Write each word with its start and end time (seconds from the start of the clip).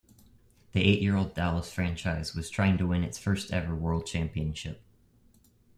The 0.71 0.83
eight-year-old 0.83 1.35
Dallas 1.35 1.71
franchise 1.71 2.33
was 2.33 2.49
trying 2.49 2.79
to 2.79 2.87
win 2.87 3.03
its 3.03 3.19
first 3.19 3.53
ever 3.53 3.75
world 3.75 4.07
championship. 4.07 4.81